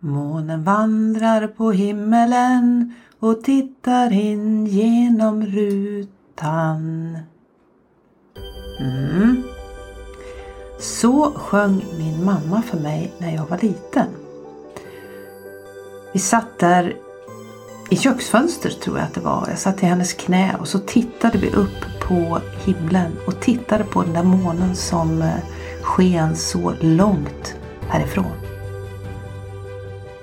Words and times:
Månen 0.00 0.64
vandrar 0.64 1.46
på 1.46 1.72
himmelen 1.72 2.94
och 3.18 3.44
tittar 3.44 4.12
in 4.12 4.66
genom 4.66 5.46
rutan. 5.46 7.18
Mm. 8.80 9.42
Så 10.78 11.32
sjöng 11.32 11.84
min 11.98 12.24
mamma 12.24 12.62
för 12.62 12.78
mig 12.78 13.12
när 13.18 13.34
jag 13.34 13.46
var 13.46 13.58
liten. 13.58 14.06
Vi 16.12 16.18
satt 16.18 16.58
där 16.58 16.96
i 17.90 17.96
köksfönstret 17.96 18.80
tror 18.80 18.98
jag 18.98 19.06
att 19.06 19.14
det 19.14 19.20
var. 19.20 19.46
Jag 19.48 19.58
satt 19.58 19.82
i 19.82 19.86
hennes 19.86 20.12
knä 20.12 20.56
och 20.60 20.68
så 20.68 20.78
tittade 20.78 21.38
vi 21.38 21.50
upp 21.50 22.00
på 22.08 22.40
himlen 22.64 23.12
och 23.26 23.40
tittade 23.40 23.84
på 23.84 24.02
den 24.02 24.12
där 24.12 24.22
månen 24.22 24.76
som 24.76 25.22
eh, 25.22 25.34
sken 25.82 26.36
så 26.36 26.74
långt 26.80 27.56
härifrån. 27.88 28.45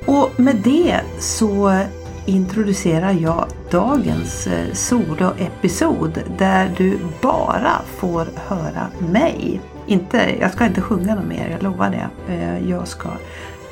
Och 0.05 0.39
med 0.39 0.55
det 0.55 1.01
så 1.19 1.81
introducerar 2.25 3.11
jag 3.11 3.45
dagens 3.71 4.47
eh, 4.47 4.73
soloepisod 4.73 6.19
där 6.37 6.71
du 6.77 6.99
bara 7.21 7.81
får 7.85 8.27
höra 8.35 8.87
mig. 9.11 9.61
Inte, 9.85 10.35
jag 10.39 10.51
ska 10.51 10.65
inte 10.65 10.81
sjunga 10.81 11.15
något 11.15 11.25
mer, 11.25 11.49
jag 11.49 11.63
lovar 11.63 11.89
det. 11.89 12.33
Eh, 12.33 12.69
jag 12.69 12.87
ska 12.87 13.09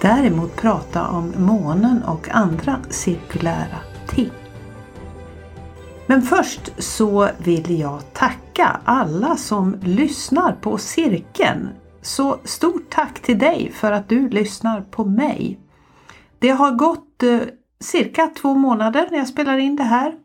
däremot 0.02 0.56
prata 0.56 1.08
om 1.08 1.34
månen 1.38 2.04
och 2.04 2.30
andra 2.32 2.80
cirkulära 2.90 3.78
ting. 4.08 4.32
Men 6.06 6.22
först 6.22 6.72
så 6.78 7.30
vill 7.38 7.80
jag 7.80 8.02
tacka 8.14 8.82
alla 8.86 9.36
som 9.36 9.76
lyssnar 9.82 10.52
på 10.52 10.78
cirkeln. 10.78 11.70
Så 12.02 12.38
stort 12.44 12.90
tack 12.90 13.20
till 13.20 13.40
dig 13.40 13.72
för 13.76 13.92
att 13.92 14.10
du 14.10 14.30
lyssnar 14.30 14.82
på 14.82 15.06
mig. 15.06 15.60
Det 16.42 16.50
har 16.50 16.72
gått 16.72 17.24
eh, 17.24 17.40
cirka 17.80 18.28
två 18.28 18.54
månader 18.54 19.08
när 19.12 19.18
jag 19.18 19.28
spelar 19.28 19.58
in 19.58 19.76
det 19.76 19.84
här 19.84 20.16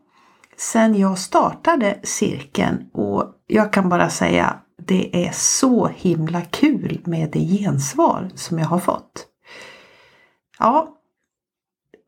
sen 0.57 0.95
jag 0.95 1.17
startade 1.17 1.99
cirkeln 2.03 2.89
och 2.93 3.25
jag 3.47 3.73
kan 3.73 3.89
bara 3.89 4.09
säga 4.09 4.59
det 4.77 5.25
är 5.25 5.31
så 5.31 5.87
himla 5.87 6.41
kul 6.41 7.01
med 7.05 7.29
det 7.31 7.39
gensvar 7.39 8.29
som 8.35 8.59
jag 8.59 8.65
har 8.65 8.79
fått. 8.79 9.27
Ja, 10.59 10.97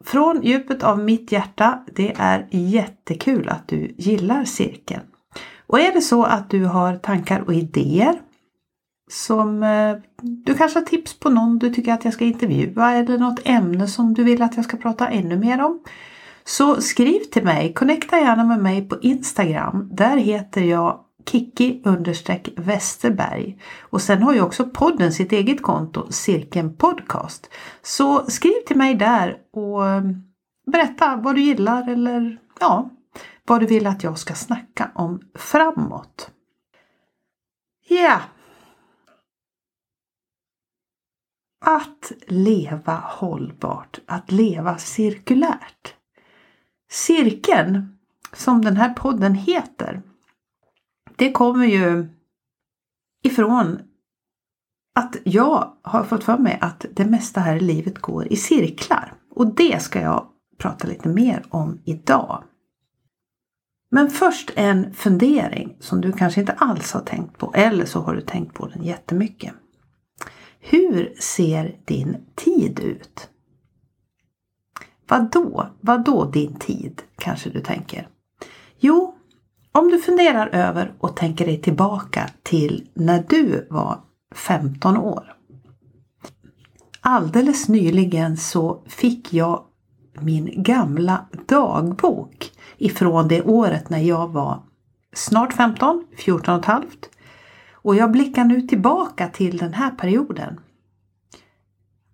från 0.05 0.41
djupet 0.43 0.83
av 0.83 0.99
mitt 0.99 1.31
hjärta, 1.31 1.85
det 1.95 2.15
är 2.17 2.47
jättekul 2.52 3.49
att 3.49 3.67
du 3.67 3.95
gillar 3.97 4.45
cirkeln. 4.45 5.03
Och 5.67 5.80
är 5.80 5.93
det 5.93 6.02
så 6.02 6.23
att 6.23 6.49
du 6.49 6.65
har 6.65 6.95
tankar 6.95 7.41
och 7.41 7.53
idéer 7.53 8.21
som 9.09 9.63
eh, 9.63 9.95
du 10.21 10.53
kanske 10.53 10.79
har 10.79 10.85
tips 10.85 11.19
på 11.19 11.29
någon 11.29 11.59
du 11.59 11.69
tycker 11.69 11.93
att 11.93 12.05
jag 12.05 12.13
ska 12.13 12.25
intervjua 12.25 12.93
eller 12.93 13.17
något 13.17 13.39
ämne 13.43 13.88
som 13.88 14.13
du 14.13 14.23
vill 14.23 14.41
att 14.41 14.55
jag 14.55 14.65
ska 14.65 14.77
prata 14.77 15.07
ännu 15.07 15.38
mer 15.38 15.61
om. 15.61 15.79
Så 16.43 16.81
skriv 16.81 17.19
till 17.19 17.43
mig, 17.43 17.73
connecta 17.73 18.19
gärna 18.19 18.43
med 18.43 18.59
mig 18.59 18.89
på 18.89 18.99
Instagram. 19.02 19.89
Där 19.91 20.17
heter 20.17 20.61
jag 20.61 20.99
Kiki 21.25 21.81
Westerberg. 22.57 23.61
Och 23.80 24.02
sen 24.02 24.23
har 24.23 24.33
ju 24.33 24.41
också 24.41 24.69
podden 24.69 25.13
sitt 25.13 25.31
eget 25.31 25.61
konto, 25.61 26.11
Cirkeln 26.11 26.75
Podcast. 26.75 27.49
Så 27.81 28.25
skriv 28.25 28.61
till 28.67 28.77
mig 28.77 28.95
där 28.95 29.37
och 29.53 29.87
eh, 29.87 30.03
berätta 30.71 31.15
vad 31.15 31.35
du 31.35 31.41
gillar 31.41 31.89
eller 31.89 32.37
ja, 32.59 32.89
vad 33.47 33.59
du 33.59 33.65
vill 33.65 33.87
att 33.87 34.03
jag 34.03 34.19
ska 34.19 34.33
snacka 34.33 34.91
om 34.95 35.21
framåt. 35.35 36.31
Ja, 37.87 38.19
Att 41.61 42.11
leva 42.27 42.95
hållbart, 42.95 43.99
att 44.05 44.31
leva 44.31 44.77
cirkulärt. 44.77 45.95
Cirkeln, 46.91 47.97
som 48.33 48.61
den 48.61 48.77
här 48.77 48.93
podden 48.93 49.36
heter, 49.36 50.02
det 51.15 51.31
kommer 51.31 51.65
ju 51.65 52.08
ifrån 53.23 53.81
att 54.95 55.15
jag 55.23 55.73
har 55.81 56.03
fått 56.03 56.23
för 56.23 56.37
mig 56.37 56.58
att 56.61 56.86
det 56.92 57.05
mesta 57.05 57.39
här 57.39 57.55
i 57.55 57.59
livet 57.59 57.99
går 57.99 58.33
i 58.33 58.36
cirklar. 58.36 59.14
Och 59.31 59.55
det 59.55 59.81
ska 59.81 60.02
jag 60.02 60.27
prata 60.58 60.87
lite 60.87 61.09
mer 61.09 61.45
om 61.49 61.81
idag. 61.86 62.43
Men 63.91 64.09
först 64.09 64.52
en 64.55 64.93
fundering 64.93 65.77
som 65.80 66.02
du 66.02 66.11
kanske 66.11 66.39
inte 66.39 66.53
alls 66.53 66.91
har 66.91 67.02
tänkt 67.02 67.37
på 67.37 67.53
eller 67.53 67.86
så 67.86 67.99
har 67.99 68.14
du 68.14 68.21
tänkt 68.21 68.53
på 68.53 68.67
den 68.67 68.83
jättemycket. 68.83 69.53
Hur 70.71 71.13
ser 71.19 71.75
din 71.85 72.17
tid 72.35 72.80
ut? 72.80 73.30
Vad 75.07 75.31
då? 75.31 75.67
Vad 75.81 76.05
då 76.05 76.25
din 76.25 76.55
tid? 76.55 77.02
Kanske 77.17 77.49
du 77.49 77.61
tänker. 77.61 78.07
Jo, 78.79 79.15
om 79.71 79.89
du 79.89 79.99
funderar 79.99 80.47
över 80.47 80.93
och 80.99 81.15
tänker 81.15 81.45
dig 81.45 81.61
tillbaka 81.61 82.29
till 82.43 82.87
när 82.93 83.25
du 83.29 83.67
var 83.69 84.02
15 84.35 84.97
år. 84.97 85.35
Alldeles 87.02 87.69
nyligen 87.69 88.37
så 88.37 88.83
fick 88.87 89.33
jag 89.33 89.63
min 90.19 90.63
gamla 90.63 91.25
dagbok 91.47 92.52
ifrån 92.77 93.27
det 93.27 93.41
året 93.41 93.89
när 93.89 93.99
jag 93.99 94.27
var 94.27 94.63
snart 95.13 95.53
15, 95.53 96.05
14 96.17 96.53
och 96.53 96.59
ett 96.59 96.65
halvt 96.65 97.08
och 97.81 97.95
jag 97.95 98.11
blickar 98.11 98.45
nu 98.45 98.61
tillbaka 98.61 99.27
till 99.27 99.57
den 99.57 99.73
här 99.73 99.91
perioden. 99.91 100.59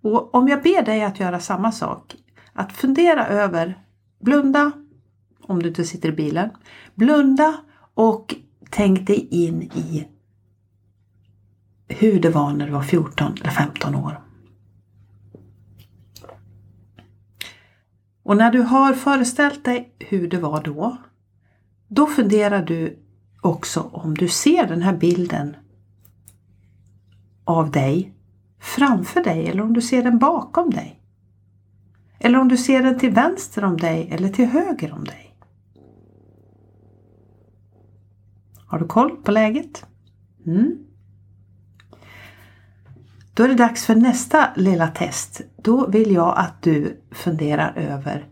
Och 0.02 0.36
om 0.36 0.48
jag 0.48 0.64
ber 0.64 0.86
dig 0.86 1.04
att 1.04 1.20
göra 1.20 1.40
samma 1.40 1.72
sak, 1.72 2.16
att 2.54 2.74
fundera 2.74 3.28
över, 3.28 3.84
blunda 4.20 4.72
om 5.42 5.64
du 5.64 5.70
inte 5.70 5.84
sitter 5.84 6.10
i 6.10 6.12
bilen, 6.12 6.50
blunda 6.96 7.58
och 7.94 8.36
tänk 8.70 9.08
dig 9.08 9.28
in 9.32 9.62
i 9.62 10.08
hur 11.88 12.20
det 12.20 12.30
var 12.30 12.54
när 12.54 12.66
du 12.66 12.72
var 12.72 12.84
14 12.84 13.34
eller 13.42 13.52
15 13.52 13.96
år. 13.96 14.22
Och 18.24 18.38
när 18.38 18.52
du 18.52 18.62
har 18.62 18.94
föreställt 18.94 19.66
dig 19.66 19.96
hur 20.00 20.28
det 20.28 20.40
var 20.40 20.64
då, 20.64 20.98
då 21.88 22.08
funderar 22.08 22.66
du 22.66 23.05
också 23.46 23.90
om 23.92 24.14
du 24.14 24.28
ser 24.28 24.68
den 24.68 24.82
här 24.82 24.98
bilden 24.98 25.56
av 27.44 27.72
dig 27.72 28.14
framför 28.60 29.24
dig 29.24 29.48
eller 29.48 29.64
om 29.64 29.74
du 29.74 29.82
ser 29.82 30.04
den 30.04 30.20
bakom 30.20 30.70
dig. 30.70 31.00
Eller 32.20 32.40
om 32.40 32.48
du 32.48 32.58
ser 32.58 32.84
den 32.84 33.00
till 33.00 33.12
vänster 33.12 33.64
om 33.64 33.78
dig 33.78 34.10
eller 34.12 34.30
till 34.30 34.46
höger 34.46 34.94
om 34.94 35.04
dig. 35.04 35.36
Har 38.68 38.80
du 38.80 38.86
koll 38.86 39.18
på 39.18 39.32
läget? 39.32 39.86
Mm. 40.46 40.86
Då 43.34 43.44
är 43.44 43.48
det 43.48 43.56
dags 43.56 43.86
för 43.86 43.96
nästa 43.96 44.50
lilla 44.56 44.88
test. 44.88 45.42
Då 45.58 45.88
vill 45.88 46.12
jag 46.12 46.34
att 46.38 46.62
du 46.62 47.02
funderar 47.12 47.74
över 47.76 48.28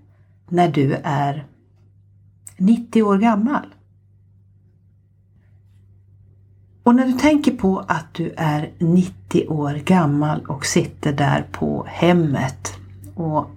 när 0.50 0.68
du 0.68 0.94
är 1.04 1.48
90 2.58 3.04
år 3.04 3.18
gammal. 3.18 3.74
Och 6.84 6.96
när 6.96 7.06
du 7.06 7.14
tänker 7.14 7.52
på 7.52 7.86
att 7.88 8.14
du 8.14 8.34
är 8.38 8.72
90 8.80 9.48
år 9.48 9.74
gammal 9.74 10.46
och 10.46 10.66
sitter 10.66 11.14
där 11.14 11.46
på 11.52 11.86
hemmet 11.90 12.78
och 13.16 13.50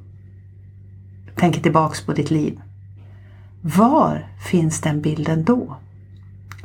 tänker 1.34 1.60
tillbaks 1.60 2.06
på 2.06 2.12
ditt 2.12 2.31
liv. 2.31 2.60
Var 3.60 4.26
finns 4.50 4.81
den 4.81 5.03
bilden 5.03 5.44
då? 5.44 5.76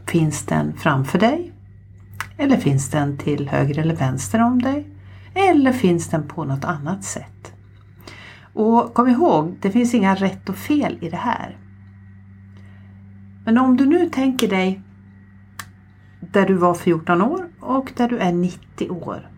Finns 0.08 0.46
den 0.46 0.74
framför 0.78 1.20
dig? 1.20 1.52
Eller 2.38 2.58
finns 2.58 2.90
den 2.90 3.18
till 3.18 3.50
höger 3.50 3.80
eller 3.80 3.96
vänster 3.96 4.42
om 4.42 4.62
dig? 4.62 4.88
Eller 5.34 5.74
finns 5.74 6.08
den 6.10 6.28
på 6.28 6.44
något 6.44 6.64
annat 6.64 7.04
sätt? 7.04 7.54
Och 8.54 8.94
kom 8.94 9.08
ihåg, 9.08 9.58
det 9.62 9.72
finns 9.72 9.94
inga 9.94 10.16
rätt 10.16 10.50
och 10.50 10.56
fel 10.56 10.98
i 11.02 11.10
det 11.10 11.18
här. 11.18 11.58
Men 13.46 13.58
om 13.58 13.78
du 13.78 13.86
nu 13.86 14.10
tänker 14.10 14.48
dig 14.48 14.82
där 16.22 16.46
du 16.46 16.54
var 16.54 16.74
14 16.74 17.22
år 17.22 17.50
och 17.60 17.92
där 17.98 18.08
du 18.10 18.18
är 18.18 18.32
90 18.32 18.90
år. 18.90 19.30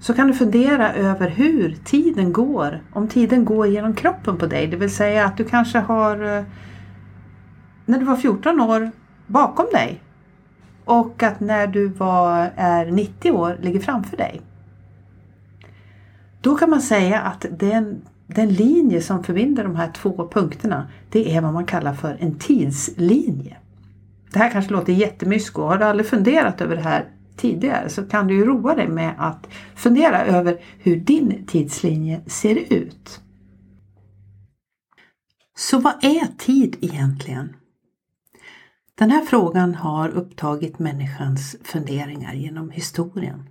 Så 0.00 0.14
kan 0.14 0.26
du 0.26 0.34
fundera 0.34 0.94
över 0.94 1.28
hur 1.28 1.76
tiden 1.84 2.32
går, 2.32 2.82
om 2.92 3.08
tiden 3.08 3.44
går 3.44 3.66
genom 3.66 3.94
kroppen 3.94 4.36
på 4.36 4.46
dig. 4.46 4.66
Det 4.66 4.76
vill 4.76 4.94
säga 4.94 5.24
att 5.24 5.36
du 5.36 5.44
kanske 5.44 5.78
har 5.78 6.36
eh, 6.36 6.44
när 7.86 7.98
du 7.98 8.04
var 8.04 8.16
14 8.16 8.60
år 8.60 8.90
bakom 9.26 9.66
dig 9.72 10.02
och 10.84 11.22
att 11.22 11.40
när 11.40 11.66
du 11.66 11.88
var, 11.88 12.50
är 12.56 12.86
90 12.86 13.30
år 13.30 13.58
ligger 13.60 13.80
framför 13.80 14.16
dig. 14.16 14.40
Då 16.40 16.54
kan 16.54 16.70
man 16.70 16.80
säga 16.80 17.20
att 17.20 17.46
den, 17.50 18.02
den 18.26 18.48
linje 18.48 19.02
som 19.02 19.24
förbinder 19.24 19.64
de 19.64 19.76
här 19.76 19.92
två 19.92 20.28
punkterna 20.32 20.88
det 21.10 21.36
är 21.36 21.40
vad 21.40 21.52
man 21.52 21.64
kallar 21.64 21.94
för 21.94 22.16
en 22.20 22.38
tidslinje. 22.38 23.56
Det 24.32 24.38
här 24.38 24.50
kanske 24.50 24.72
låter 24.72 24.92
jättemysko. 24.92 25.62
Har 25.62 25.78
du 25.78 25.84
aldrig 25.84 26.08
funderat 26.08 26.60
över 26.60 26.76
det 26.76 26.82
här 26.82 27.10
tidigare 27.38 27.88
så 27.88 28.02
kan 28.02 28.26
du 28.26 28.34
ju 28.34 28.44
roa 28.44 28.74
dig 28.74 28.88
med 28.88 29.14
att 29.18 29.48
fundera 29.74 30.24
över 30.26 30.60
hur 30.78 30.96
din 30.96 31.46
tidslinje 31.46 32.20
ser 32.26 32.72
ut. 32.72 33.20
Så 35.56 35.78
vad 35.78 36.04
är 36.04 36.38
tid 36.38 36.76
egentligen? 36.80 37.56
Den 38.94 39.10
här 39.10 39.24
frågan 39.24 39.74
har 39.74 40.08
upptagit 40.08 40.78
människans 40.78 41.56
funderingar 41.62 42.34
genom 42.34 42.70
historien. 42.70 43.48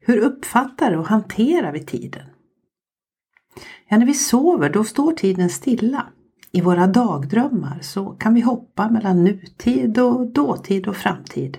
Hur 0.00 0.18
uppfattar 0.18 0.96
och 0.96 1.06
hanterar 1.06 1.72
vi 1.72 1.84
tiden? 1.84 2.26
Ja, 3.88 3.98
när 3.98 4.06
vi 4.06 4.14
sover 4.14 4.70
då 4.70 4.84
står 4.84 5.12
tiden 5.12 5.50
stilla. 5.50 6.11
I 6.52 6.60
våra 6.60 6.86
dagdrömmar 6.86 7.78
så 7.80 8.06
kan 8.10 8.34
vi 8.34 8.40
hoppa 8.40 8.90
mellan 8.90 9.24
nutid 9.24 9.98
och 9.98 10.32
dåtid 10.32 10.88
och 10.88 10.96
framtid. 10.96 11.58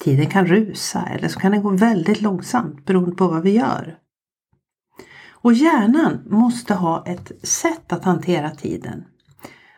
Tiden 0.00 0.26
kan 0.26 0.46
rusa 0.46 1.06
eller 1.06 1.28
så 1.28 1.40
kan 1.40 1.52
den 1.52 1.62
gå 1.62 1.70
väldigt 1.70 2.22
långsamt 2.22 2.84
beroende 2.84 3.16
på 3.16 3.28
vad 3.28 3.42
vi 3.42 3.50
gör. 3.50 3.98
Och 5.30 5.52
hjärnan 5.52 6.22
måste 6.26 6.74
ha 6.74 7.06
ett 7.06 7.32
sätt 7.42 7.92
att 7.92 8.04
hantera 8.04 8.50
tiden. 8.50 9.04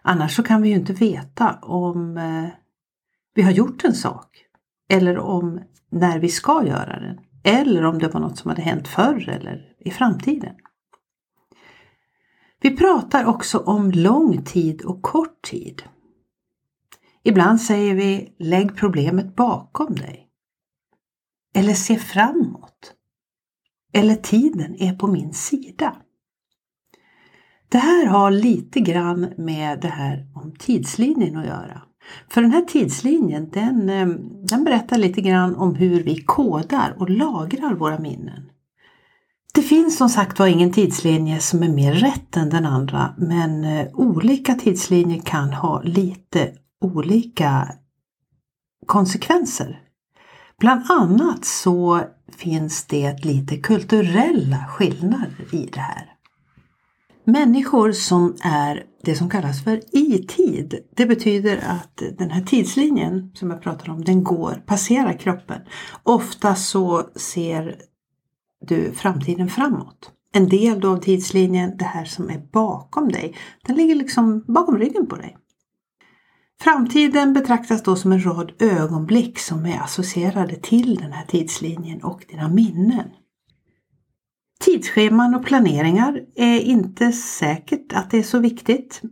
Annars 0.02 0.36
så 0.36 0.42
kan 0.42 0.62
vi 0.62 0.68
ju 0.68 0.74
inte 0.74 0.92
veta 0.92 1.58
om 1.62 2.16
eh, 2.16 2.48
vi 3.34 3.42
har 3.42 3.50
gjort 3.50 3.84
en 3.84 3.94
sak 3.94 4.44
eller 4.88 5.18
om 5.18 5.60
när 5.90 6.18
vi 6.18 6.28
ska 6.28 6.66
göra 6.66 7.00
den 7.00 7.18
eller 7.42 7.84
om 7.84 7.98
det 7.98 8.08
var 8.08 8.20
något 8.20 8.38
som 8.38 8.48
hade 8.48 8.62
hänt 8.62 8.88
förr 8.88 9.28
eller 9.28 9.72
i 9.78 9.90
framtiden. 9.90 10.54
Vi 12.60 12.76
pratar 12.76 13.24
också 13.24 13.58
om 13.58 13.90
lång 13.90 14.44
tid 14.44 14.82
och 14.82 15.02
kort 15.02 15.42
tid. 15.42 15.82
Ibland 17.22 17.60
säger 17.60 17.94
vi 17.94 18.34
lägg 18.38 18.76
problemet 18.76 19.36
bakom 19.36 19.94
dig. 19.94 20.28
Eller 21.54 21.74
se 21.74 21.96
framåt. 21.98 22.94
Eller 23.92 24.14
tiden 24.14 24.74
är 24.78 24.92
på 24.92 25.06
min 25.06 25.32
sida. 25.32 25.96
Det 27.68 27.78
här 27.78 28.06
har 28.06 28.30
lite 28.30 28.80
grann 28.80 29.32
med 29.36 29.80
det 29.80 29.88
här 29.88 30.26
om 30.34 30.54
tidslinjen 30.58 31.36
att 31.36 31.46
göra. 31.46 31.82
För 32.28 32.42
den 32.42 32.52
här 32.52 32.64
tidslinjen 32.64 33.50
den, 33.50 33.88
eh, 33.88 34.08
den 34.48 34.64
berättar 34.64 34.98
lite 34.98 35.20
grann 35.20 35.56
om 35.56 35.74
hur 35.74 36.02
vi 36.02 36.22
kodar 36.22 36.96
och 36.98 37.10
lagrar 37.10 37.74
våra 37.74 37.98
minnen. 37.98 38.47
Det 39.68 39.74
finns 39.74 39.96
som 39.96 40.08
sagt 40.08 40.38
var 40.38 40.46
ingen 40.46 40.72
tidslinje 40.72 41.40
som 41.40 41.62
är 41.62 41.68
mer 41.68 41.92
rätt 41.92 42.36
än 42.36 42.50
den 42.50 42.66
andra 42.66 43.14
men 43.18 43.64
eh, 43.64 43.86
olika 43.94 44.54
tidslinjer 44.54 45.20
kan 45.20 45.52
ha 45.52 45.82
lite 45.82 46.52
olika 46.80 47.68
konsekvenser. 48.86 49.80
Bland 50.60 50.90
annat 50.90 51.44
så 51.44 52.02
finns 52.36 52.84
det 52.84 53.24
lite 53.24 53.56
kulturella 53.56 54.64
skillnader 54.68 55.54
i 55.54 55.68
det 55.72 55.80
här. 55.80 56.12
Människor 57.24 57.92
som 57.92 58.36
är 58.42 58.84
det 59.02 59.14
som 59.14 59.30
kallas 59.30 59.64
för 59.64 59.80
i-tid. 59.96 60.78
Det 60.96 61.06
betyder 61.06 61.56
att 61.56 62.02
den 62.18 62.30
här 62.30 62.42
tidslinjen 62.42 63.30
som 63.34 63.50
jag 63.50 63.62
pratar 63.62 63.90
om, 63.90 64.04
den 64.04 64.24
går, 64.24 64.62
passerar 64.66 65.12
kroppen. 65.12 65.60
Ofta 66.02 66.54
så 66.54 67.10
ser 67.16 67.87
du 68.66 68.92
framtiden 68.92 69.48
framåt. 69.48 70.12
En 70.32 70.48
del 70.48 70.80
då 70.80 70.90
av 70.90 70.96
tidslinjen, 70.96 71.76
det 71.76 71.84
här 71.84 72.04
som 72.04 72.30
är 72.30 72.38
bakom 72.52 73.08
dig, 73.08 73.34
den 73.66 73.76
ligger 73.76 73.94
liksom 73.94 74.44
bakom 74.48 74.78
ryggen 74.78 75.06
på 75.06 75.16
dig. 75.16 75.36
Framtiden 76.60 77.32
betraktas 77.32 77.82
då 77.82 77.96
som 77.96 78.12
en 78.12 78.24
rad 78.24 78.52
ögonblick 78.58 79.38
som 79.38 79.66
är 79.66 79.80
associerade 79.80 80.56
till 80.56 80.94
den 80.94 81.12
här 81.12 81.26
tidslinjen 81.26 82.02
och 82.02 82.24
dina 82.28 82.48
minnen. 82.48 83.10
Tidsscheman 84.60 85.34
och 85.34 85.44
planeringar 85.44 86.20
är 86.34 86.60
inte 86.60 87.12
säkert 87.12 87.92
att 87.92 88.10
det 88.10 88.18
är 88.18 88.22
så 88.22 88.38
viktigt. 88.38 89.02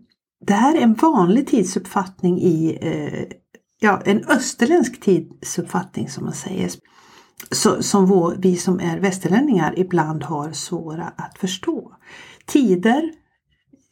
Det 0.47 0.53
här 0.53 0.77
är 0.77 0.81
en 0.81 0.95
vanlig 0.95 1.47
tidsuppfattning 1.47 2.41
i 2.41 2.79
eh, 2.81 3.37
ja, 3.81 4.03
en 4.05 4.25
österländsk 4.25 5.01
tidsuppfattning 5.01 6.09
som 6.09 6.25
man 6.25 6.35
säger. 6.35 6.71
Så, 7.51 7.83
som 7.83 8.07
vår, 8.07 8.37
vi 8.39 8.57
som 8.57 8.81
är 8.81 8.99
västerlänningar 8.99 9.79
ibland 9.79 10.23
har 10.23 10.53
svåra 10.53 11.13
att 11.17 11.39
förstå. 11.39 11.93
Tider, 12.47 13.13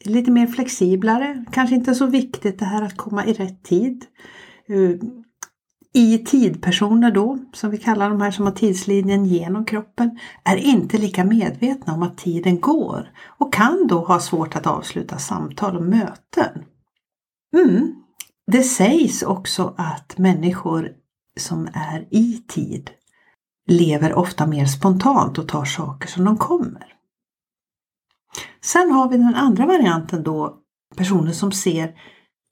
lite 0.05 0.31
mer 0.31 0.47
flexiblare, 0.47 1.45
kanske 1.51 1.75
inte 1.75 1.95
så 1.95 2.05
viktigt 2.05 2.59
det 2.59 2.65
här 2.65 2.81
att 2.81 2.97
komma 2.97 3.25
i 3.25 3.33
rätt 3.33 3.63
tid. 3.63 4.05
Eh, 4.67 5.07
I 5.93 6.17
tidpersoner 6.17 7.11
då, 7.11 7.39
som 7.53 7.71
vi 7.71 7.77
kallar 7.77 8.09
de 8.09 8.21
här 8.21 8.31
som 8.31 8.45
har 8.45 8.53
tidslinjen 8.53 9.25
genom 9.25 9.65
kroppen, 9.65 10.19
är 10.43 10.57
inte 10.57 10.97
lika 10.97 11.23
medvetna 11.23 11.93
om 11.93 12.03
att 12.03 12.17
tiden 12.17 12.59
går 12.59 13.11
och 13.37 13.53
kan 13.53 13.87
då 13.87 13.99
ha 13.99 14.19
svårt 14.19 14.55
att 14.55 14.67
avsluta 14.67 15.17
samtal 15.17 15.77
och 15.77 15.83
möten. 15.83 16.63
Mm. 17.57 17.95
Det 18.51 18.63
sägs 18.63 19.23
också 19.23 19.75
att 19.77 20.17
människor 20.17 20.91
som 21.39 21.67
är 21.73 22.07
i 22.09 22.43
tid 22.47 22.89
lever 23.67 24.13
ofta 24.13 24.47
mer 24.47 24.65
spontant 24.65 25.37
och 25.37 25.47
tar 25.47 25.65
saker 25.65 26.07
som 26.07 26.25
de 26.25 26.37
kommer. 26.37 26.95
Sen 28.61 28.91
har 28.91 29.09
vi 29.09 29.17
den 29.17 29.35
andra 29.35 29.65
varianten 29.65 30.23
då, 30.23 30.57
personer 30.95 31.31
som 31.31 31.51
ser 31.51 31.95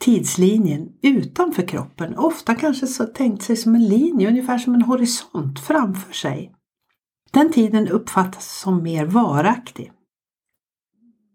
tidslinjen 0.03 0.89
utanför 1.01 1.67
kroppen. 1.67 2.17
Ofta 2.17 2.55
kanske 2.55 2.87
så 2.87 3.05
tänkt 3.05 3.43
sig 3.43 3.55
som 3.55 3.75
en 3.75 3.87
linje, 3.87 4.27
ungefär 4.27 4.57
som 4.57 4.73
en 4.75 4.81
horisont 4.81 5.59
framför 5.59 6.13
sig. 6.13 6.55
Den 7.31 7.51
tiden 7.51 7.87
uppfattas 7.87 8.59
som 8.59 8.83
mer 8.83 9.05
varaktig. 9.05 9.91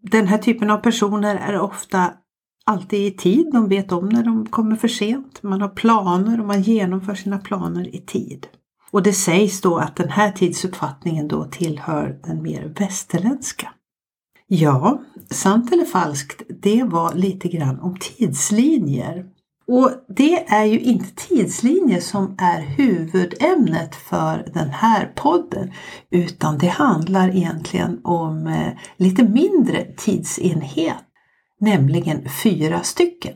Den 0.02 0.26
här 0.26 0.38
typen 0.38 0.70
av 0.70 0.78
personer 0.78 1.36
är 1.36 1.60
ofta 1.60 2.12
alltid 2.64 3.06
i 3.06 3.16
tid. 3.16 3.48
De 3.52 3.68
vet 3.68 3.92
om 3.92 4.08
när 4.08 4.24
de 4.24 4.46
kommer 4.46 4.76
för 4.76 4.88
sent. 4.88 5.42
Man 5.42 5.60
har 5.60 5.68
planer 5.68 6.40
och 6.40 6.46
man 6.46 6.62
genomför 6.62 7.14
sina 7.14 7.38
planer 7.38 7.94
i 7.94 8.00
tid. 8.00 8.46
Och 8.90 9.02
det 9.02 9.12
sägs 9.12 9.60
då 9.60 9.76
att 9.76 9.96
den 9.96 10.08
här 10.08 10.32
tidsuppfattningen 10.32 11.28
då 11.28 11.44
tillhör 11.44 12.20
den 12.24 12.42
mer 12.42 12.74
västerländska. 12.78 13.72
Ja, 14.46 15.02
sant 15.30 15.72
eller 15.72 15.84
falskt, 15.84 16.42
det 16.62 16.82
var 16.82 17.14
lite 17.14 17.48
grann 17.48 17.80
om 17.80 17.96
tidslinjer. 18.00 19.26
Och 19.68 19.90
det 20.08 20.48
är 20.48 20.64
ju 20.64 20.80
inte 20.80 21.14
tidslinjer 21.14 22.00
som 22.00 22.34
är 22.38 22.60
huvudämnet 22.60 23.94
för 23.94 24.50
den 24.54 24.70
här 24.70 25.12
podden 25.16 25.72
utan 26.10 26.58
det 26.58 26.68
handlar 26.68 27.36
egentligen 27.36 28.00
om 28.04 28.46
eh, 28.46 28.72
lite 28.96 29.22
mindre 29.22 29.84
tidsenhet, 29.96 31.04
nämligen 31.60 32.28
fyra 32.42 32.82
stycken. 32.82 33.34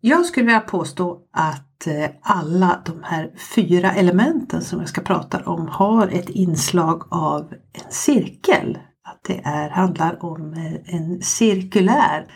Jag 0.00 0.26
skulle 0.26 0.46
vilja 0.46 0.60
påstå 0.60 1.18
att 1.32 1.86
eh, 1.86 2.10
alla 2.22 2.82
de 2.86 3.02
här 3.02 3.30
fyra 3.54 3.92
elementen 3.92 4.62
som 4.62 4.80
jag 4.80 4.88
ska 4.88 5.00
prata 5.00 5.42
om 5.44 5.68
har 5.68 6.08
ett 6.08 6.28
inslag 6.28 7.02
av 7.10 7.52
en 7.72 7.92
cirkel 7.92 8.78
att 9.04 9.20
det 9.22 9.40
är, 9.44 9.70
handlar 9.70 10.24
om 10.24 10.52
eh, 10.52 10.94
en 10.94 11.22
cirkulär 11.22 12.26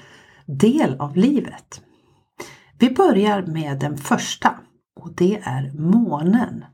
del 0.47 1.01
av 1.01 1.17
livet. 1.17 1.81
Vi 2.79 2.91
börjar 2.91 3.43
med 3.43 3.79
den 3.79 3.97
första 3.97 4.55
och 5.01 5.15
det 5.17 5.41
är 5.45 5.73
månen. 5.75 6.65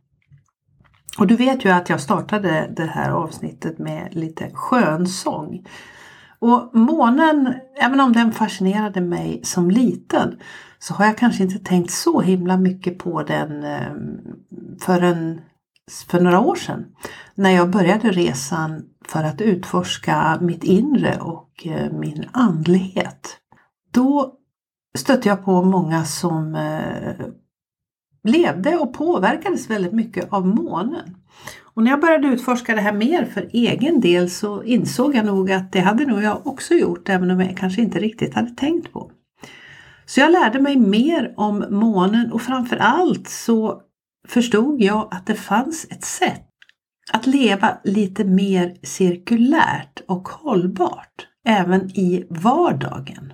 Och 1.19 1.27
du 1.27 1.37
vet 1.37 1.65
ju 1.65 1.71
att 1.71 1.89
jag 1.89 2.01
startade 2.01 2.73
det 2.77 2.87
här 2.87 3.11
avsnittet 3.11 3.79
med 3.79 4.15
lite 4.15 4.51
skönsång. 4.55 5.67
Och 6.39 6.71
månen, 6.73 7.55
även 7.81 8.01
om 8.01 8.13
den 8.13 8.33
fascinerade 8.33 9.01
mig 9.01 9.41
som 9.45 9.71
liten, 9.71 10.39
så 10.79 10.95
har 10.95 11.05
jag 11.05 11.19
kanske 11.19 11.43
inte 11.43 11.59
tänkt 11.59 11.91
så 11.91 12.21
himla 12.21 12.57
mycket 12.57 12.99
på 12.99 13.23
den 13.23 13.65
eh, 13.65 13.93
förrän 14.81 15.41
för 16.09 16.21
några 16.21 16.41
år 16.41 16.55
sedan 16.55 16.87
när 17.35 17.51
jag 17.51 17.71
började 17.71 18.11
resan 18.11 18.83
för 19.05 19.25
att 19.25 19.41
utforska 19.41 20.39
mitt 20.41 20.65
inre 20.65 21.19
och 21.21 21.67
eh, 21.67 21.93
min 21.93 22.25
andlighet. 22.33 23.37
Då 23.93 24.35
stötte 24.99 25.29
jag 25.29 25.45
på 25.45 25.63
många 25.63 26.05
som 26.05 26.55
eh, 26.55 27.27
levde 28.25 28.77
och 28.77 28.95
påverkades 28.95 29.71
väldigt 29.71 29.93
mycket 29.93 30.33
av 30.33 30.47
månen. 30.47 31.17
Och 31.75 31.83
när 31.83 31.91
jag 31.91 32.01
började 32.01 32.29
utforska 32.29 32.75
det 32.75 32.81
här 32.81 32.93
mer 32.93 33.25
för 33.25 33.49
egen 33.53 34.01
del 34.01 34.31
så 34.31 34.63
insåg 34.63 35.15
jag 35.15 35.27
nog 35.27 35.53
att 35.53 35.73
det 35.73 35.81
hade 35.81 36.07
nog 36.07 36.23
jag 36.23 36.47
också 36.47 36.75
gjort 36.75 37.09
även 37.09 37.31
om 37.31 37.41
jag 37.41 37.57
kanske 37.57 37.83
inte 37.83 37.99
riktigt 37.99 38.35
hade 38.35 38.51
tänkt 38.51 38.93
på. 38.93 39.11
Så 40.09 40.21
jag 40.21 40.33
lärde 40.33 40.61
mig 40.61 40.77
mer 40.77 41.35
om 41.37 41.65
månen 41.71 42.33
och 42.33 42.43
framför 42.43 42.77
allt 42.77 43.29
så 43.29 43.83
förstod 44.29 44.81
jag 44.81 45.09
att 45.11 45.27
det 45.27 45.35
fanns 45.35 45.87
ett 45.91 46.05
sätt 46.05 46.49
att 47.13 47.27
leva 47.27 47.79
lite 47.85 48.25
mer 48.25 48.77
cirkulärt 48.83 50.01
och 50.09 50.29
hållbart 50.29 51.27
även 51.45 51.91
i 51.91 52.27
vardagen. 52.31 53.33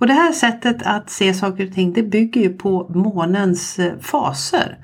Och 0.00 0.06
det 0.06 0.12
här 0.12 0.32
sättet 0.32 0.82
att 0.82 1.10
se 1.10 1.34
saker 1.34 1.66
och 1.66 1.74
ting 1.74 1.92
det 1.92 2.02
bygger 2.02 2.40
ju 2.40 2.52
på 2.56 2.88
månens 2.88 3.78
eh, 3.78 3.98
faser. 3.98 4.78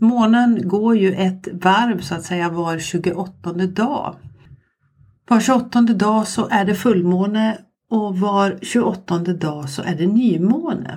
Månen 0.00 0.68
går 0.68 0.96
ju 0.96 1.12
ett 1.12 1.48
varv 1.52 2.00
så 2.00 2.14
att 2.14 2.24
säga 2.24 2.48
var 2.48 2.78
28 2.78 3.52
dag. 3.52 4.16
Var 5.28 5.40
28 5.40 5.80
dag 5.80 6.28
så 6.28 6.48
är 6.50 6.64
det 6.64 6.74
fullmåne 6.74 7.58
och 7.92 8.18
var 8.18 8.58
28 8.62 9.18
dag 9.18 9.68
så 9.68 9.82
är 9.82 9.94
det 9.94 10.06
nymåne. 10.06 10.96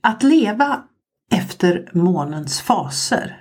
Att 0.00 0.22
leva 0.22 0.82
efter 1.32 1.90
månens 1.92 2.60
faser, 2.60 3.40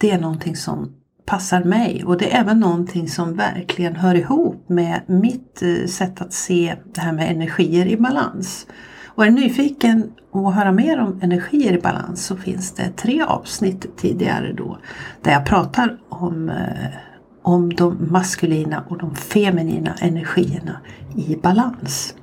det 0.00 0.10
är 0.10 0.20
någonting 0.20 0.56
som 0.56 0.92
passar 1.26 1.64
mig 1.64 2.04
och 2.04 2.18
det 2.18 2.34
är 2.34 2.40
även 2.40 2.60
någonting 2.60 3.08
som 3.08 3.34
verkligen 3.34 3.96
hör 3.96 4.14
ihop 4.14 4.68
med 4.68 5.00
mitt 5.06 5.62
eh, 5.62 5.86
sätt 5.86 6.20
att 6.20 6.32
se 6.32 6.76
det 6.94 7.00
här 7.00 7.12
med 7.12 7.30
energier 7.30 7.86
i 7.86 7.96
balans. 7.96 8.66
Och 9.06 9.26
är 9.26 9.30
nyfiken 9.30 10.12
att 10.32 10.54
höra 10.54 10.72
mer 10.72 11.00
om 11.00 11.20
energier 11.22 11.72
i 11.72 11.80
balans 11.80 12.26
så 12.26 12.36
finns 12.36 12.72
det 12.72 12.90
tre 12.96 13.22
avsnitt 13.22 13.96
tidigare 13.96 14.52
då 14.52 14.78
där 15.22 15.32
jag 15.32 15.46
pratar 15.46 15.98
om, 16.08 16.48
eh, 16.48 17.07
om 17.48 17.74
de 17.74 18.08
maskulina 18.10 18.84
och 18.88 18.98
de 18.98 19.14
feminina 19.14 19.94
energierna 19.94 20.80
i 21.16 21.36
balans. 21.36 22.14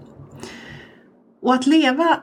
Och 1.41 1.53
att 1.53 1.67
leva 1.67 2.19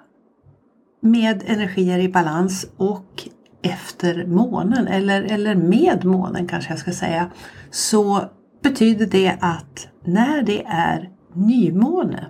med 1.00 1.42
energier 1.46 1.98
i 1.98 2.08
balans 2.08 2.66
och 2.76 3.28
efter 3.62 4.26
månen 4.26 4.86
eller, 4.86 5.22
eller 5.22 5.54
med 5.54 6.04
månen 6.04 6.48
kanske 6.48 6.72
jag 6.72 6.78
ska 6.78 6.92
säga 6.92 7.30
så 7.70 8.24
betyder 8.62 9.06
det 9.06 9.36
att 9.40 9.88
när 10.04 10.42
det 10.42 10.64
är 10.66 11.10
nymåne 11.32 12.26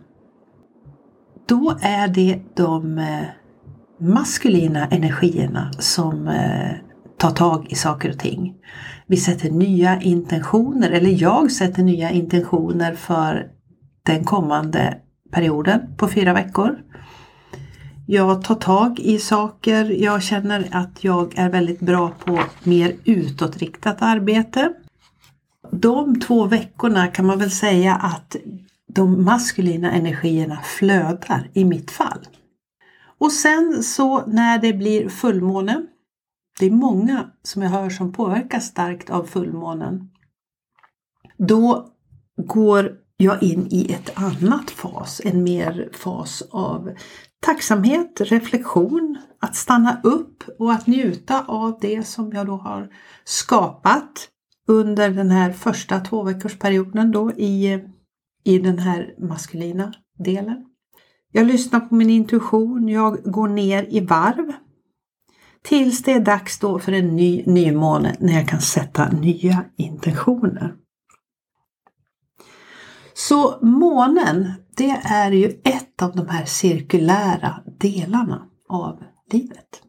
då 1.47 1.77
är 1.83 2.09
det 2.09 2.41
de 2.55 2.99
eh, 2.99 3.25
maskulina 3.99 4.87
energierna 4.87 5.73
som 5.79 6.29
eh, 6.29 6.73
ta 7.23 7.31
tag 7.31 7.67
i 7.73 7.75
saker 7.75 8.11
och 8.11 8.19
ting. 8.19 8.55
Vi 9.07 9.17
sätter 9.17 9.51
nya 9.51 10.01
intentioner, 10.01 10.91
eller 10.91 11.23
jag 11.23 11.53
sätter 11.53 11.83
nya 11.83 12.11
intentioner 12.11 12.95
för 12.95 13.47
den 14.03 14.25
kommande 14.25 14.99
perioden 15.33 15.81
på 15.97 16.09
fyra 16.09 16.33
veckor. 16.33 16.79
Jag 18.07 18.45
tar 18.45 18.55
tag 18.55 19.01
i 19.01 19.19
saker, 19.19 19.85
jag 19.85 20.23
känner 20.23 20.69
att 20.71 21.05
jag 21.05 21.39
är 21.39 21.51
väldigt 21.51 21.81
bra 21.81 22.13
på 22.25 22.41
mer 22.65 22.93
utåtriktat 23.05 23.97
arbete. 24.01 24.73
De 25.73 26.21
två 26.21 26.47
veckorna 26.47 27.07
kan 27.07 27.27
man 27.27 27.39
väl 27.39 27.51
säga 27.51 27.95
att 27.95 28.37
de 28.95 29.25
maskulina 29.25 29.93
energierna 29.93 30.59
flödar 30.65 31.51
i 31.53 31.65
mitt 31.65 31.91
fall. 31.91 32.21
Och 33.19 33.33
sen 33.33 33.83
så 33.83 34.27
när 34.27 34.59
det 34.59 34.73
blir 34.73 35.09
fullmåne, 35.09 35.83
det 36.59 36.67
är 36.67 36.71
många 36.71 37.31
som 37.43 37.63
jag 37.63 37.71
hör 37.71 37.91
som 37.91 38.13
påverkas 38.13 38.67
starkt 38.67 39.11
av 39.11 39.25
fullmånen, 39.25 40.11
då 41.39 41.89
går 42.37 42.93
jag 43.17 43.43
in 43.43 43.67
i 43.71 43.93
ett 43.93 44.11
annat 44.15 44.71
fas, 44.71 45.21
en 45.25 45.43
mer 45.43 45.91
fas 45.93 46.43
av 46.51 46.91
tacksamhet, 47.41 48.21
reflektion, 48.21 49.19
att 49.41 49.57
stanna 49.57 50.01
upp 50.05 50.45
och 50.59 50.73
att 50.73 50.87
njuta 50.87 51.45
av 51.45 51.79
det 51.81 52.07
som 52.07 52.33
jag 52.33 52.47
då 52.47 52.57
har 52.57 52.89
skapat 53.25 54.29
under 54.69 55.11
den 55.11 55.31
här 55.31 55.53
första 55.53 56.01
tvåveckorsperioden 56.01 57.13
då 57.13 57.33
i 57.33 57.83
i 58.45 58.59
den 58.59 58.79
här 58.79 59.15
maskulina 59.19 59.93
delen. 60.19 60.65
Jag 61.33 61.47
lyssnar 61.47 61.81
på 61.81 61.95
min 61.95 62.11
intuition, 62.11 62.89
jag 62.89 63.23
går 63.25 63.49
ner 63.49 63.87
i 63.91 64.01
varv 64.01 64.53
tills 65.63 66.03
det 66.03 66.13
är 66.13 66.21
dags 66.21 66.59
då 66.59 66.79
för 66.79 66.93
en 66.93 67.17
ny 67.17 67.43
nymåne 67.47 68.17
när 68.21 68.33
jag 68.33 68.49
kan 68.49 68.61
sätta 68.61 69.09
nya 69.09 69.65
intentioner. 69.77 70.75
Så 73.15 73.59
månen, 73.63 74.53
det 74.77 75.01
är 75.05 75.31
ju 75.33 75.61
ett 75.65 76.03
av 76.03 76.17
de 76.17 76.29
här 76.29 76.45
cirkulära 76.45 77.63
delarna 77.79 78.47
av 78.69 79.03
livet. 79.33 79.83